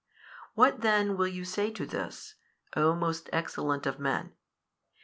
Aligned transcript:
What 0.55 0.81
then 0.81 1.15
will 1.15 1.27
you 1.27 1.45
say 1.45 1.69
to 1.73 1.85
this, 1.85 2.33
o 2.75 2.95
most 2.95 3.29
excellent 3.31 3.85
of 3.85 3.99
men? 3.99 4.33